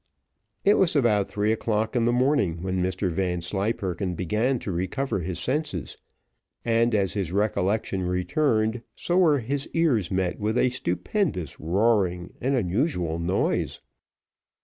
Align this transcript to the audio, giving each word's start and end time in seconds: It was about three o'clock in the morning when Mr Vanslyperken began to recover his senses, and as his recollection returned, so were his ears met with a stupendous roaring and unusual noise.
It 0.65 0.79
was 0.79 0.95
about 0.95 1.29
three 1.29 1.51
o'clock 1.51 1.95
in 1.95 2.05
the 2.05 2.11
morning 2.11 2.63
when 2.63 2.81
Mr 2.81 3.11
Vanslyperken 3.11 4.15
began 4.15 4.57
to 4.57 4.71
recover 4.71 5.19
his 5.19 5.37
senses, 5.37 5.95
and 6.65 6.95
as 6.95 7.13
his 7.13 7.31
recollection 7.31 8.01
returned, 8.07 8.81
so 8.95 9.19
were 9.19 9.41
his 9.41 9.67
ears 9.75 10.09
met 10.09 10.39
with 10.39 10.57
a 10.57 10.71
stupendous 10.71 11.59
roaring 11.59 12.33
and 12.41 12.55
unusual 12.55 13.19
noise. 13.19 13.79